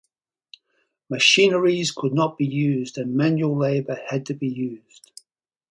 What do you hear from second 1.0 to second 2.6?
Machineries could not be